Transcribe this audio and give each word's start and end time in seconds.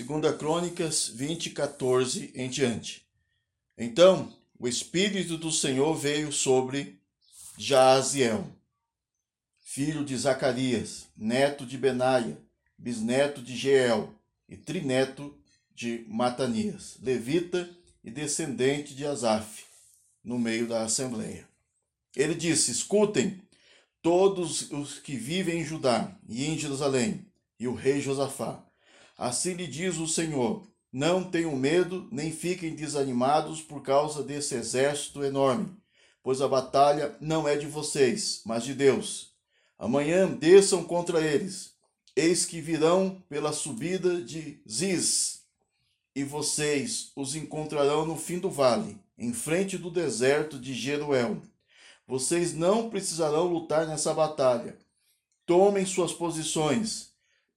Segunda 0.00 0.32
Crônicas 0.32 1.08
20, 1.08 1.50
14 1.50 2.32
em 2.34 2.48
diante. 2.48 3.06
Então 3.76 4.34
o 4.58 4.66
Espírito 4.66 5.36
do 5.36 5.52
Senhor 5.52 5.94
veio 5.94 6.32
sobre 6.32 6.98
Jaziel, 7.58 8.50
filho 9.60 10.02
de 10.02 10.16
Zacarias, 10.16 11.06
neto 11.14 11.66
de 11.66 11.76
Benaia, 11.76 12.40
bisneto 12.78 13.42
de 13.42 13.54
Jeel 13.54 14.14
e 14.48 14.56
trineto 14.56 15.38
de 15.74 16.06
Matanias, 16.08 16.96
levita 17.02 17.68
e 18.02 18.10
descendente 18.10 18.94
de 18.94 19.04
Asaf, 19.04 19.66
no 20.24 20.38
meio 20.38 20.66
da 20.66 20.82
assembleia. 20.82 21.46
Ele 22.16 22.34
disse: 22.34 22.70
Escutem 22.70 23.38
todos 24.00 24.70
os 24.70 24.98
que 24.98 25.14
vivem 25.14 25.60
em 25.60 25.64
Judá 25.64 26.18
e 26.26 26.46
em 26.46 26.58
Jerusalém, 26.58 27.26
e 27.58 27.68
o 27.68 27.74
rei 27.74 28.00
Josafá. 28.00 28.64
Assim 29.20 29.52
lhe 29.52 29.66
diz 29.66 29.98
o 29.98 30.08
Senhor: 30.08 30.66
Não 30.90 31.22
tenham 31.22 31.54
medo, 31.54 32.08
nem 32.10 32.32
fiquem 32.32 32.74
desanimados 32.74 33.60
por 33.60 33.82
causa 33.82 34.22
desse 34.22 34.54
exército 34.54 35.22
enorme, 35.22 35.76
pois 36.22 36.40
a 36.40 36.48
batalha 36.48 37.14
não 37.20 37.46
é 37.46 37.54
de 37.54 37.66
vocês, 37.66 38.40
mas 38.46 38.64
de 38.64 38.72
Deus. 38.72 39.34
Amanhã 39.78 40.26
desçam 40.26 40.82
contra 40.82 41.20
eles. 41.20 41.74
Eis 42.16 42.46
que 42.46 42.62
virão 42.62 43.22
pela 43.28 43.52
subida 43.52 44.22
de 44.22 44.58
Ziz, 44.66 45.42
e 46.16 46.24
vocês 46.24 47.12
os 47.14 47.36
encontrarão 47.36 48.06
no 48.06 48.16
fim 48.16 48.38
do 48.38 48.48
vale, 48.48 48.96
em 49.18 49.34
frente 49.34 49.76
do 49.76 49.90
deserto 49.90 50.58
de 50.58 50.72
Jeruel. 50.72 51.42
Vocês 52.06 52.54
não 52.54 52.88
precisarão 52.88 53.48
lutar 53.48 53.86
nessa 53.86 54.14
batalha. 54.14 54.78
Tomem 55.44 55.84
suas 55.84 56.10
posições, 56.10 57.09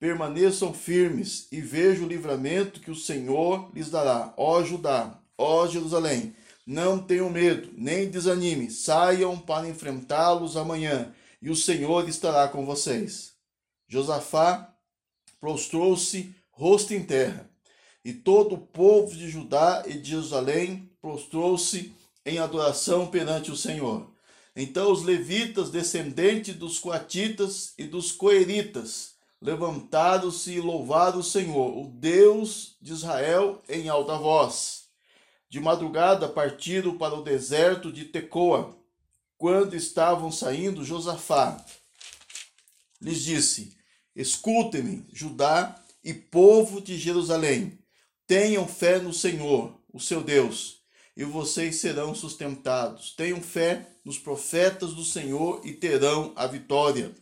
permaneçam 0.04 0.74
firmes 0.74 1.48
e 1.50 1.62
vejam 1.62 2.04
o 2.04 2.10
livramento 2.10 2.82
que 2.82 2.92
o 2.92 2.96
Senhor 2.96 3.72
lhes 3.74 3.90
dará. 3.90 4.34
Ó 4.36 4.62
Judá, 4.62 5.18
ó 5.38 5.66
Jerusalém, 5.66 6.36
não 6.68 7.00
tenham 7.00 7.30
medo, 7.30 7.70
nem 7.78 8.10
desanime, 8.10 8.70
saiam 8.70 9.40
para 9.40 9.66
enfrentá-los 9.66 10.58
amanhã, 10.58 11.14
e 11.42 11.50
o 11.50 11.56
Senhor 11.56 12.10
estará 12.10 12.50
com 12.50 12.66
vocês. 12.66 13.32
Josafá 13.88 14.76
prostrou-se 15.40 16.36
rosto 16.52 16.94
em 16.94 17.02
terra, 17.02 17.50
e 18.04 18.12
todo 18.12 18.56
o 18.56 18.58
povo 18.58 19.16
de 19.16 19.30
Judá 19.30 19.84
e 19.88 19.94
de 19.94 20.10
Jerusalém 20.10 20.92
prostrou-se 21.02 21.96
em 22.26 22.40
adoração 22.40 23.08
perante 23.08 23.52
o 23.52 23.56
Senhor. 23.56 24.12
Então 24.54 24.92
os 24.92 25.02
levitas, 25.02 25.72
descendentes 25.72 26.56
dos 26.56 26.78
coatitas 26.78 27.74
e 27.78 27.86
dos 27.86 28.12
coeritas, 28.12 29.13
levantaram-se 29.44 30.54
e 30.54 30.62
louvaram 30.62 31.20
o 31.20 31.24
Senhor, 31.24 31.78
o 31.78 31.90
Deus 31.90 32.78
de 32.82 32.94
Israel, 32.94 33.62
em 33.68 33.90
alta 33.90 34.18
voz. 34.18 34.86
De 35.50 35.60
madrugada 35.60 36.30
partiram 36.30 36.98
para 36.98 37.14
o 37.14 37.24
deserto 37.24 37.92
de 37.92 38.06
Tecoa. 38.06 38.76
Quando 39.38 39.76
estavam 39.76 40.32
saindo, 40.32 40.86
Josafá 40.86 41.64
lhes 43.02 43.22
disse: 43.22 43.76
Escutem-me, 44.16 45.06
Judá 45.12 45.76
e 46.02 46.14
povo 46.14 46.80
de 46.80 46.98
Jerusalém. 46.98 47.78
Tenham 48.26 48.66
fé 48.66 49.00
no 49.00 49.14
Senhor, 49.14 49.78
o 49.92 50.00
seu 50.00 50.24
Deus, 50.24 50.78
e 51.18 51.26
vocês 51.26 51.76
serão 51.76 52.16
sustentados. 52.16 53.12
Tenham 53.12 53.42
fé 53.42 53.90
nos 54.06 54.18
profetas 54.18 54.94
do 54.94 55.04
Senhor 55.04 55.60
e 55.66 55.74
terão 55.74 56.32
a 56.34 56.48
vitória. 56.48 57.14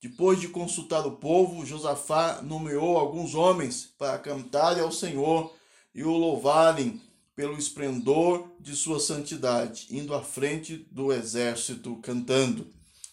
Depois 0.00 0.40
de 0.40 0.48
consultar 0.48 1.06
o 1.06 1.16
povo, 1.16 1.66
Josafá 1.66 2.40
nomeou 2.42 2.96
alguns 2.96 3.34
homens 3.34 3.92
para 3.98 4.18
cantarem 4.18 4.82
ao 4.82 4.90
Senhor 4.90 5.54
e 5.94 6.02
o 6.02 6.12
louvarem 6.12 7.00
pelo 7.36 7.58
esplendor 7.58 8.50
de 8.58 8.74
sua 8.74 8.98
santidade, 8.98 9.86
indo 9.90 10.14
à 10.14 10.22
frente 10.22 10.88
do 10.90 11.12
exército 11.12 11.96
cantando: 11.96 12.72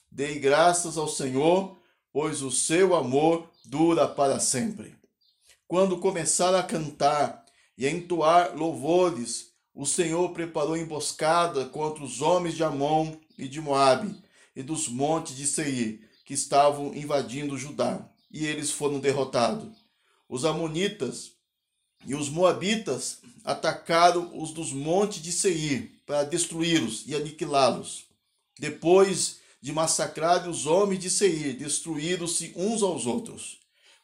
Dei 0.10 0.40
graças 0.40 0.98
ao 0.98 1.10
Senhor, 1.10 1.78
pois 2.14 2.42
o 2.42 2.52
seu 2.52 2.96
amor 2.96 3.50
dura 3.66 4.08
para 4.08 4.40
sempre. 4.40 4.96
Quando 5.68 5.98
começaram 5.98 6.58
a 6.58 6.64
cantar 6.64 7.44
e 7.78 7.86
a 7.86 7.92
entoar 7.92 8.56
louvores, 8.56 9.52
o 9.76 9.86
Senhor 9.86 10.30
preparou 10.30 10.78
emboscada 10.78 11.66
contra 11.66 12.04
os 12.04 12.22
homens 12.22 12.56
de 12.56 12.64
Amon 12.64 13.14
e 13.38 13.48
de 13.48 13.60
Moabe 13.60 14.16
e 14.56 14.64
dos 14.64 14.88
montes 14.88 15.36
de 15.36 15.46
Seir, 15.46 16.07
que 16.28 16.34
estavam 16.34 16.94
invadindo 16.94 17.58
Judá, 17.58 18.06
e 18.30 18.46
eles 18.46 18.70
foram 18.70 19.00
derrotados. 19.00 19.78
Os 20.28 20.44
amonitas 20.44 21.32
e 22.06 22.14
os 22.14 22.28
moabitas 22.28 23.20
atacaram 23.46 24.38
os 24.38 24.52
dos 24.52 24.74
montes 24.74 25.22
de 25.22 25.32
Seir 25.32 25.90
para 26.06 26.26
destruí-los 26.26 27.06
e 27.08 27.16
aniquilá-los. 27.16 28.08
Depois 28.60 29.38
de 29.62 29.72
massacrar 29.72 30.50
os 30.50 30.66
homens 30.66 31.00
de 31.00 31.10
Seir, 31.10 31.56
destruíram-se 31.56 32.52
uns 32.58 32.84
aos 32.84 33.06
outros. 33.06 33.60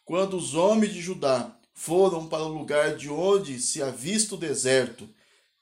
Quando 0.05 0.37
os 0.37 0.55
homens 0.55 0.93
de 0.93 1.01
Judá 1.01 1.53
foram 1.73 2.25
para 2.25 2.45
o 2.45 2.57
lugar 2.57 2.95
de 2.95 3.09
onde 3.09 3.59
se 3.59 3.83
avista 3.83 4.35
o 4.35 4.37
deserto, 4.37 5.09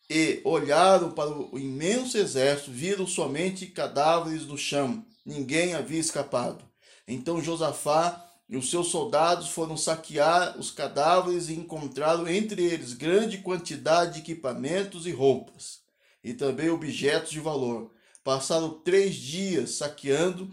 e 0.07 0.41
olharam 0.43 1.09
para 1.09 1.31
o 1.31 1.57
imenso 1.57 2.19
exército, 2.19 2.69
viram 2.69 3.07
somente 3.07 3.65
cadáveres 3.65 4.45
no 4.45 4.59
chão. 4.59 5.03
Ninguém 5.25 5.73
havia 5.73 5.99
escapado. 5.99 6.63
Então 7.07 7.41
Josafá 7.41 8.25
e 8.47 8.57
os 8.57 8.69
seus 8.69 8.87
soldados 8.87 9.49
foram 9.49 9.77
saquear 9.77 10.57
os 10.57 10.71
cadáveres 10.71 11.49
e 11.49 11.53
encontraram 11.53 12.27
entre 12.27 12.63
eles 12.63 12.93
grande 12.93 13.39
quantidade 13.39 14.15
de 14.15 14.19
equipamentos 14.19 15.05
e 15.05 15.11
roupas, 15.11 15.79
e 16.23 16.33
também 16.33 16.69
objetos 16.69 17.31
de 17.31 17.39
valor. 17.39 17.91
Passaram 18.23 18.69
três 18.69 19.15
dias 19.15 19.71
saqueando, 19.71 20.49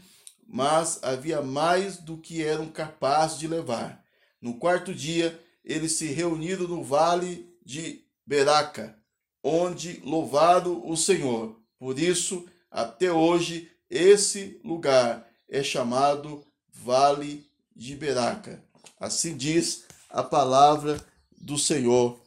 mas 0.46 1.00
havia 1.02 1.42
mais 1.42 1.96
do 1.96 2.16
que 2.16 2.42
eram 2.42 2.68
capazes 2.68 3.38
de 3.38 3.48
levar. 3.48 4.02
No 4.40 4.58
quarto 4.58 4.94
dia, 4.94 5.38
eles 5.64 5.92
se 5.92 6.06
reuniram 6.06 6.68
no 6.68 6.82
vale 6.82 7.52
de 7.64 8.04
Beraca 8.24 8.98
onde 9.42 10.00
louvado 10.04 10.86
o 10.86 10.96
Senhor. 10.96 11.56
Por 11.78 11.98
isso, 11.98 12.46
até 12.70 13.10
hoje, 13.10 13.70
esse 13.90 14.60
lugar 14.64 15.28
é 15.48 15.62
chamado 15.62 16.44
Vale 16.70 17.48
de 17.74 17.94
Beraca. 17.96 18.62
Assim 18.98 19.36
diz 19.36 19.84
a 20.10 20.22
palavra 20.22 21.04
do 21.36 21.56
Senhor 21.56 22.20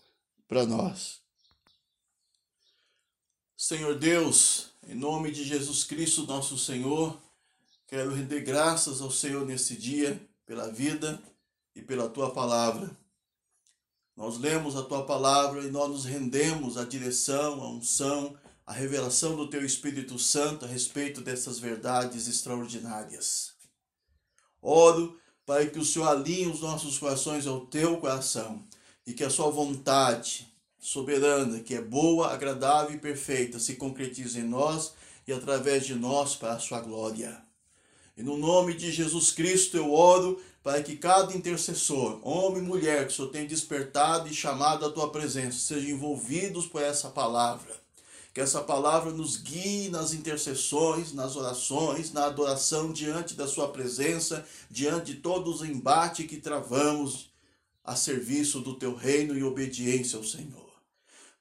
para 0.48 0.66
nós. 0.66 1.22
Senhor 3.56 3.98
Deus, 3.98 4.72
em 4.88 4.96
nome 4.96 5.32
de 5.32 5.44
Jesus 5.44 5.84
Cristo, 5.84 6.26
nosso 6.26 6.58
Senhor, 6.58 7.22
quero 7.88 8.14
render 8.14 8.42
graças 8.42 9.02
ao 9.02 9.12
Senhor 9.12 9.46
nesse 9.46 9.76
dia 9.76 10.20
pela 10.46 10.72
vida 10.72 11.22
e 11.76 11.82
pela 11.82 12.10
tua 12.10 12.32
palavra. 12.32 12.90
Nós 14.16 14.38
lemos 14.38 14.76
a 14.76 14.84
tua 14.84 15.06
palavra 15.06 15.64
e 15.64 15.72
nós 15.72 15.90
nos 15.90 16.06
rendemos 16.06 16.78
à 16.78 16.84
direção, 16.84 17.62
à 17.62 17.70
unção, 17.70 18.38
à 18.72 18.74
revelação 18.74 19.36
do 19.36 19.48
teu 19.48 19.66
Espírito 19.66 20.18
Santo 20.18 20.64
a 20.64 20.68
respeito 20.68 21.20
dessas 21.20 21.60
verdades 21.60 22.30
extraordinárias. 22.30 23.52
Oro 24.62 25.20
para 25.46 25.66
que 25.66 25.78
o 25.78 25.84
Senhor 25.84 26.08
alinhe 26.08 26.48
os 26.48 26.62
nossos 26.62 26.98
corações 26.98 27.46
ao 27.46 27.66
teu 27.66 27.98
coração 27.98 28.64
e 29.06 29.12
que 29.12 29.26
a 29.26 29.30
sua 29.30 29.52
vontade 29.52 30.48
soberana, 30.80 31.60
que 31.60 31.76
é 31.76 31.82
boa, 31.82 32.32
agradável 32.32 32.96
e 32.96 33.00
perfeita, 33.00 33.60
se 33.60 33.76
concretize 33.76 34.40
em 34.40 34.44
nós 34.44 34.94
e 35.28 35.34
através 35.34 35.86
de 35.86 35.94
nós 35.94 36.38
para 36.38 36.54
a 36.54 36.60
sua 36.60 36.80
glória. 36.80 37.44
E 38.16 38.24
no 38.24 38.38
nome 38.38 38.74
de 38.74 38.90
Jesus 38.90 39.34
Cristo 39.34 39.76
eu 39.76 39.92
oro 39.92 40.42
para 40.64 40.82
que 40.82 40.96
cada 40.96 41.36
intercessor, 41.36 42.26
homem 42.26 42.64
e 42.64 42.66
mulher 42.66 43.06
que 43.06 43.12
o 43.12 43.16
Senhor 43.18 43.32
tem 43.32 43.46
despertado 43.46 44.30
e 44.30 44.34
chamado 44.34 44.86
à 44.86 44.90
tua 44.90 45.12
presença, 45.12 45.60
sejam 45.60 45.90
envolvidos 45.90 46.68
por 46.68 46.82
essa 46.82 47.10
palavra. 47.10 47.81
Que 48.34 48.42
essa 48.42 48.62
palavra 48.62 49.12
nos 49.12 49.36
guie 49.38 49.90
nas 49.90 50.14
intercessões, 50.14 51.12
nas 51.12 51.36
orações, 51.36 52.14
na 52.14 52.26
adoração 52.26 52.94
diante 52.94 53.34
da 53.34 53.48
sua 53.48 53.68
presença, 53.68 54.46
diante 54.70 55.14
de 55.14 55.20
todos 55.20 55.62
os 55.62 55.68
embates 55.68 56.26
que 56.26 56.38
travamos 56.38 57.30
a 57.84 57.96
serviço 57.96 58.62
do 58.62 58.76
teu 58.76 58.96
reino 58.96 59.38
e 59.38 59.44
obediência 59.44 60.18
ao 60.18 60.24
Senhor. 60.24 60.72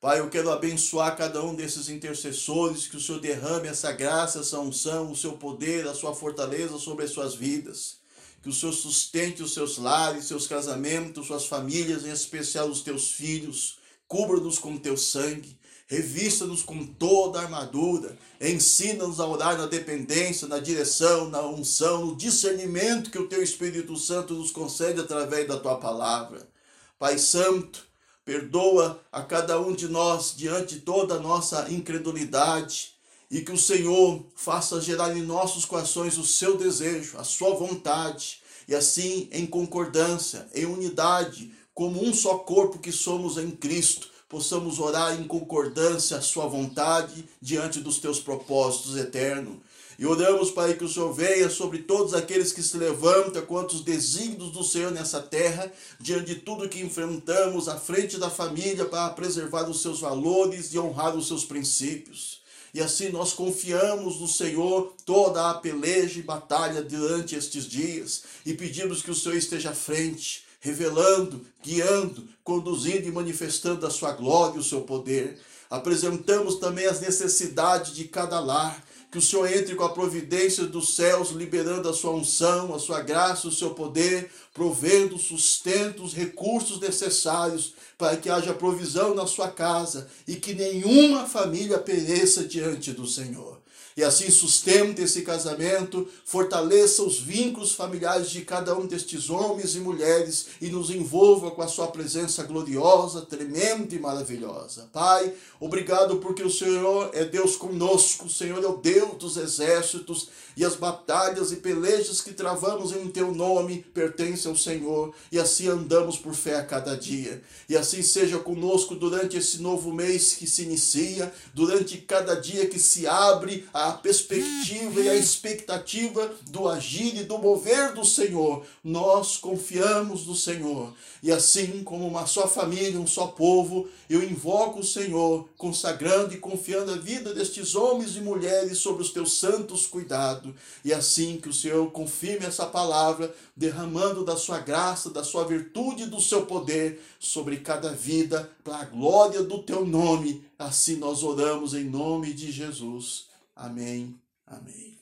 Pai, 0.00 0.18
eu 0.18 0.30
quero 0.30 0.50
abençoar 0.50 1.16
cada 1.16 1.44
um 1.44 1.54
desses 1.54 1.88
intercessores, 1.88 2.88
que 2.88 2.96
o 2.96 3.00
Senhor 3.00 3.20
derrame 3.20 3.68
essa 3.68 3.92
graça, 3.92 4.40
essa 4.40 4.58
unção, 4.58 5.12
o 5.12 5.16
seu 5.16 5.32
poder, 5.32 5.86
a 5.86 5.94
sua 5.94 6.14
fortaleza 6.14 6.78
sobre 6.78 7.04
as 7.04 7.10
suas 7.12 7.34
vidas 7.34 8.00
que 8.42 8.48
o 8.48 8.52
Senhor 8.52 8.72
sustente 8.72 9.42
os 9.42 9.52
seus 9.52 9.76
lares, 9.76 10.24
seus 10.24 10.46
casamentos, 10.46 11.26
suas 11.26 11.46
famílias, 11.46 12.04
em 12.04 12.10
especial 12.10 12.68
os 12.68 12.80
teus 12.80 13.12
filhos. 13.12 13.78
Cubra-nos 14.08 14.58
com 14.58 14.78
teu 14.78 14.96
sangue, 14.96 15.58
revista-nos 15.90 16.62
com 16.62 16.86
toda 16.86 17.40
a 17.40 17.42
armadura, 17.42 18.16
ensina-nos 18.40 19.18
a 19.18 19.26
orar 19.26 19.58
na 19.58 19.66
dependência, 19.66 20.46
na 20.46 20.60
direção, 20.60 21.28
na 21.28 21.44
unção, 21.44 22.06
no 22.06 22.16
discernimento 22.16 23.10
que 23.10 23.18
o 23.18 23.26
teu 23.26 23.42
Espírito 23.42 23.96
Santo 23.96 24.34
nos 24.34 24.52
concede 24.52 25.00
através 25.00 25.48
da 25.48 25.58
tua 25.58 25.78
palavra. 25.78 26.48
Pai 26.96 27.18
Santo, 27.18 27.84
perdoa 28.24 29.02
a 29.10 29.22
cada 29.22 29.60
um 29.60 29.74
de 29.74 29.88
nós 29.88 30.32
diante 30.36 30.76
de 30.76 30.82
toda 30.82 31.16
a 31.16 31.20
nossa 31.20 31.68
incredulidade 31.68 32.92
e 33.28 33.40
que 33.40 33.50
o 33.50 33.58
Senhor 33.58 34.24
faça 34.36 34.80
gerar 34.80 35.16
em 35.16 35.22
nossos 35.22 35.64
corações 35.64 36.16
o 36.16 36.24
seu 36.24 36.56
desejo, 36.56 37.18
a 37.18 37.24
sua 37.24 37.56
vontade, 37.56 38.40
e 38.68 38.76
assim, 38.76 39.28
em 39.32 39.44
concordância, 39.44 40.48
em 40.54 40.66
unidade, 40.66 41.50
como 41.74 42.00
um 42.00 42.14
só 42.14 42.38
corpo 42.38 42.78
que 42.78 42.92
somos 42.92 43.36
em 43.38 43.50
Cristo, 43.50 44.08
possamos 44.30 44.78
orar 44.78 45.20
em 45.20 45.24
concordância 45.24 46.16
à 46.16 46.22
sua 46.22 46.46
vontade 46.46 47.28
diante 47.42 47.80
dos 47.80 47.98
teus 47.98 48.20
propósitos 48.20 48.96
eternos. 48.96 49.56
E 49.98 50.06
oramos, 50.06 50.50
Pai, 50.50 50.72
que 50.74 50.84
o 50.84 50.88
Senhor 50.88 51.12
venha 51.12 51.50
sobre 51.50 51.80
todos 51.80 52.14
aqueles 52.14 52.52
que 52.52 52.62
se 52.62 52.78
levantam 52.78 53.44
quanto 53.44 53.72
os 53.72 53.82
desígnios 53.82 54.52
do 54.52 54.64
Senhor 54.64 54.90
nessa 54.92 55.20
terra, 55.20 55.70
diante 55.98 56.26
de 56.26 56.34
tudo 56.36 56.68
que 56.68 56.80
enfrentamos 56.80 57.68
à 57.68 57.76
frente 57.76 58.16
da 58.16 58.30
família 58.30 58.86
para 58.86 59.10
preservar 59.10 59.68
os 59.68 59.82
seus 59.82 60.00
valores 60.00 60.72
e 60.72 60.78
honrar 60.78 61.14
os 61.14 61.26
seus 61.26 61.44
princípios. 61.44 62.40
E 62.72 62.80
assim 62.80 63.10
nós 63.10 63.32
confiamos 63.32 64.20
no 64.20 64.28
Senhor 64.28 64.94
toda 65.04 65.50
a 65.50 65.54
peleja 65.54 66.20
e 66.20 66.22
batalha 66.22 66.82
durante 66.82 67.34
estes 67.34 67.66
dias 67.66 68.22
e 68.46 68.54
pedimos 68.54 69.02
que 69.02 69.10
o 69.10 69.14
Senhor 69.14 69.36
esteja 69.36 69.70
à 69.70 69.74
frente, 69.74 70.44
revelando, 70.60 71.44
guiando, 71.62 72.28
conduzindo 72.44 73.08
e 73.08 73.12
manifestando 73.12 73.86
a 73.86 73.90
sua 73.90 74.12
glória 74.12 74.56
e 74.56 74.60
o 74.60 74.64
seu 74.64 74.82
poder. 74.82 75.38
Apresentamos 75.68 76.56
também 76.56 76.86
as 76.86 77.00
necessidades 77.00 77.94
de 77.94 78.04
cada 78.04 78.38
lar, 78.38 78.84
que 79.10 79.18
o 79.18 79.22
Senhor 79.22 79.50
entre 79.52 79.74
com 79.74 79.82
a 79.82 79.92
providência 79.92 80.64
dos 80.66 80.94
céus, 80.94 81.30
liberando 81.30 81.88
a 81.88 81.92
sua 81.92 82.12
unção, 82.12 82.72
a 82.72 82.78
sua 82.78 83.00
graça, 83.00 83.48
o 83.48 83.52
seu 83.52 83.70
poder, 83.70 84.30
provendo 84.54 85.18
sustento, 85.18 86.04
os 86.04 86.14
recursos 86.14 86.78
necessários 86.78 87.74
para 87.98 88.16
que 88.16 88.30
haja 88.30 88.54
provisão 88.54 89.14
na 89.14 89.26
sua 89.26 89.48
casa 89.48 90.08
e 90.28 90.36
que 90.36 90.54
nenhuma 90.54 91.26
família 91.26 91.78
pereça 91.78 92.44
diante 92.44 92.92
do 92.92 93.06
Senhor 93.06 93.60
e 93.96 94.04
assim 94.04 94.30
sustente 94.30 95.02
esse 95.02 95.22
casamento, 95.22 96.08
fortaleça 96.24 97.02
os 97.02 97.18
vínculos 97.18 97.72
familiares 97.72 98.30
de 98.30 98.42
cada 98.42 98.76
um 98.76 98.86
destes 98.86 99.30
homens 99.30 99.74
e 99.74 99.80
mulheres 99.80 100.46
e 100.60 100.68
nos 100.68 100.90
envolva 100.90 101.50
com 101.50 101.62
a 101.62 101.68
sua 101.68 101.88
presença 101.88 102.42
gloriosa, 102.42 103.22
tremenda 103.22 103.94
e 103.94 103.98
maravilhosa. 103.98 104.88
Pai, 104.92 105.32
obrigado 105.58 106.16
porque 106.16 106.42
o 106.42 106.50
Senhor 106.50 107.10
é 107.12 107.24
Deus 107.24 107.56
conosco, 107.56 108.26
o 108.26 108.30
Senhor 108.30 108.62
é 108.62 108.66
o 108.66 108.76
Deus 108.76 109.16
dos 109.16 109.36
exércitos 109.36 110.28
e 110.56 110.64
as 110.64 110.76
batalhas 110.76 111.52
e 111.52 111.56
pelejas 111.56 112.20
que 112.20 112.32
travamos 112.32 112.92
em 112.92 113.08
teu 113.08 113.34
nome 113.34 113.84
pertencem 113.94 114.50
ao 114.50 114.56
Senhor 114.56 115.14
e 115.30 115.38
assim 115.38 115.68
andamos 115.68 116.16
por 116.16 116.34
fé 116.34 116.56
a 116.56 116.64
cada 116.64 116.96
dia. 116.96 117.42
E 117.68 117.76
assim 117.76 118.02
seja 118.02 118.38
conosco 118.38 118.94
durante 118.94 119.36
esse 119.36 119.60
novo 119.60 119.92
mês 119.92 120.34
que 120.34 120.46
se 120.46 120.62
inicia, 120.62 121.32
durante 121.54 121.98
cada 121.98 122.34
dia 122.34 122.66
que 122.66 122.78
se 122.78 123.06
abre 123.06 123.68
a 123.88 123.92
perspectiva 123.92 125.00
e 125.00 125.08
a 125.08 125.14
expectativa 125.14 126.30
do 126.50 126.68
agir 126.68 127.16
e 127.16 127.24
do 127.24 127.38
mover 127.38 127.94
do 127.94 128.04
Senhor. 128.04 128.64
Nós 128.84 129.36
confiamos 129.36 130.26
no 130.26 130.34
Senhor. 130.34 130.92
E 131.22 131.30
assim 131.30 131.82
como 131.84 132.06
uma 132.06 132.26
só 132.26 132.46
família, 132.46 132.98
um 133.00 133.06
só 133.06 133.26
povo, 133.26 133.88
eu 134.08 134.22
invoco 134.22 134.80
o 134.80 134.84
Senhor, 134.84 135.48
consagrando 135.56 136.34
e 136.34 136.38
confiando 136.38 136.92
a 136.92 136.96
vida 136.96 137.34
destes 137.34 137.74
homens 137.74 138.16
e 138.16 138.20
mulheres 138.20 138.78
sobre 138.78 139.02
os 139.02 139.12
teus 139.12 139.38
santos 139.38 139.86
cuidados. 139.86 140.54
E 140.84 140.92
assim 140.92 141.38
que 141.38 141.48
o 141.48 141.54
Senhor 141.54 141.90
confirme 141.90 142.46
essa 142.46 142.66
palavra, 142.66 143.34
derramando 143.56 144.24
da 144.24 144.36
sua 144.36 144.58
graça, 144.58 145.10
da 145.10 145.24
sua 145.24 145.44
virtude 145.44 146.04
e 146.04 146.06
do 146.06 146.20
seu 146.20 146.46
poder 146.46 147.00
sobre 147.18 147.58
cada 147.58 147.92
vida, 147.92 148.50
para 148.64 148.78
a 148.78 148.84
glória 148.84 149.42
do 149.42 149.62
teu 149.62 149.84
nome. 149.86 150.44
Assim 150.58 150.96
nós 150.96 151.22
oramos 151.22 151.74
em 151.74 151.84
nome 151.84 152.32
de 152.32 152.50
Jesus. 152.50 153.29
Amém. 153.54 154.20
Amém. 154.46 154.99